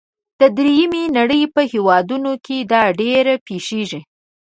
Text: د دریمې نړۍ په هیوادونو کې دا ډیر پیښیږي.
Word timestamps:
د 0.39 0.41
دریمې 0.57 1.03
نړۍ 1.17 1.43
په 1.53 1.61
هیوادونو 1.71 2.31
کې 2.45 2.57
دا 2.71 2.81
ډیر 2.99 3.25
پیښیږي. 3.47 4.01